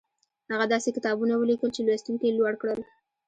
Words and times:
هغه 0.51 0.65
داسې 0.73 0.89
کتابونه 0.97 1.33
وليکل 1.35 1.69
چې 1.75 1.81
لوستونکي 1.85 2.25
يې 2.27 2.35
لوړ 2.39 2.53
کړل. 2.61 2.79